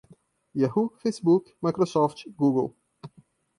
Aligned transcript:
yahoo, 0.61 0.87
facebook, 1.01 1.45
microsoft, 1.63 2.17
google 2.37 2.67